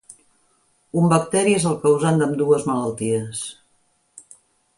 Un 1.01 1.11
bacteri 1.11 1.53
és 1.57 1.67
el 1.73 1.77
causant 1.83 2.17
d'ambdues 2.23 2.67
malalties. 2.71 3.45